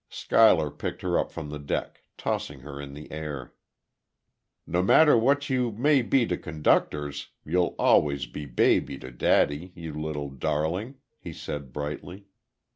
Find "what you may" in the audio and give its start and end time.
5.15-6.01